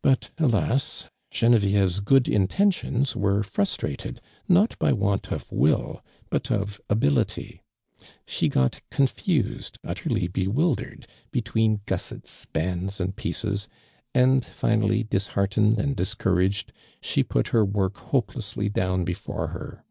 [0.00, 1.10] But, alas!
[1.30, 7.60] (Jenevieve's good intentions were frustrated not by want of will but of ability.
[8.26, 13.68] (She got confused, utterly bewildered, between gussets, bands and pieces:
[14.14, 16.72] and, hnally, disheartened and discouraged,
[17.02, 19.84] she put her work hopelessly down before her.